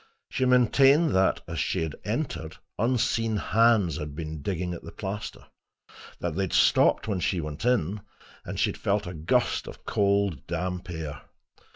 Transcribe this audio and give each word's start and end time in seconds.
She 0.31 0.45
maintained 0.45 1.13
that, 1.13 1.41
as 1.47 1.59
she 1.59 1.87
entered, 2.03 2.57
unseen 2.79 3.37
hands 3.37 3.97
had 3.97 4.15
been 4.15 4.41
digging 4.41 4.73
at 4.73 4.81
the 4.81 4.91
plaster; 4.91 5.45
that 6.19 6.33
they 6.33 6.41
had 6.45 6.53
stopped 6.53 7.07
when 7.07 7.19
she 7.19 7.39
went 7.39 7.65
in, 7.65 8.01
and 8.43 8.59
she 8.59 8.71
had 8.71 8.77
felt 8.79 9.05
a 9.05 9.13
gust 9.13 9.67
of 9.67 9.85
cold 9.85 10.47
damp 10.47 10.89
air. 10.89 11.21